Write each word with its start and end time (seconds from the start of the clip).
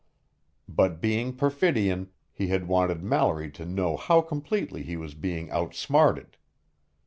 But 0.67 0.99
being 0.99 1.31
Perfidion, 1.31 2.07
he 2.33 2.47
had 2.47 2.67
wanted 2.67 3.03
Mallory 3.03 3.51
to 3.51 3.65
know 3.67 3.95
how 3.97 4.21
completely 4.21 4.81
he 4.81 4.97
was 4.97 5.13
being 5.13 5.51
outsmarted. 5.51 6.37